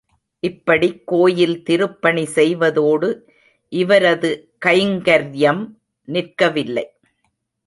இப்படிக் 0.43 1.07
கோயில் 1.07 1.63
திருப்பணி 1.63 2.23
செய்வதோடு 2.35 3.09
இவரது 3.71 4.31
கைங்கர்யம் 4.65 5.63
நிற்கவில்லை. 6.07 6.85